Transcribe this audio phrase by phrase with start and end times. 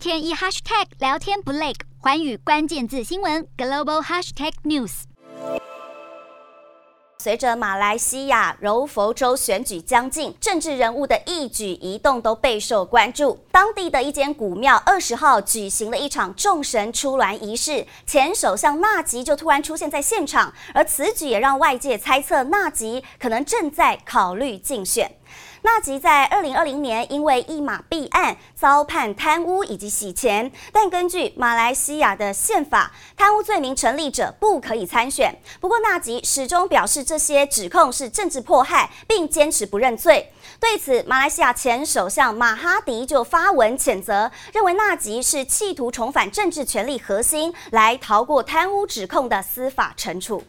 [0.00, 5.02] 天一 hashtag 聊天不累，寰宇关键字新闻 global hashtag news。
[7.18, 13.44] 随着马来西亚柔佛州选举将近，政治人物的一举一动都备受关注。
[13.52, 25.14] 当地的一间古庙二十号举行了一场众神出銮仪式，前首相纳吉就突然出现在现场，而此举也让外界猜测纳吉可能正在考虑竞选。
[25.62, 35.34] 纳吉在二零二零年因为一马弊案遭判贪污以及洗钱，但根据马来西亚的宪法，贪污罪名成立者不可以参选。
[35.60, 40.32] 不过纳吉始终表示这些指控是政治迫害，并坚持不认罪。
[40.58, 50.42] 对此，马来西亚前首相马哈迪就发文谴责，认为纳吉是企图重返政治权力核心，来逃过贪污指控的司法惩处。